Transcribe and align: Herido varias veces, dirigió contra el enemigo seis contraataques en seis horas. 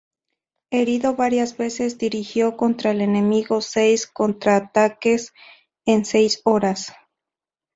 Herido 0.71 1.15
varias 1.15 1.57
veces, 1.57 1.99
dirigió 1.99 2.57
contra 2.57 2.89
el 2.89 3.01
enemigo 3.01 3.61
seis 3.61 4.07
contraataques 4.07 5.31
en 5.85 6.05
seis 6.05 6.41
horas. 6.43 6.91